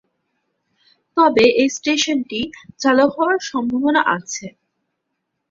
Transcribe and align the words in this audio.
তবে 1.17 1.45
এ 1.55 1.75
স্টেশনটি 1.75 2.39
চালু 2.81 3.05
হওয়ার 3.13 3.37
সম্ভাবনা 3.49 4.01
আছে। 4.15 4.45